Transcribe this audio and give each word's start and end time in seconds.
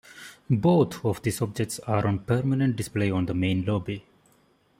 Both 0.49 1.05
of 1.05 1.21
these 1.21 1.43
objects 1.43 1.77
are 1.81 2.07
on 2.07 2.21
permanent 2.25 2.75
display 2.75 3.09
in 3.09 3.27
the 3.27 3.35
main 3.35 3.63
lobby. 3.65 4.03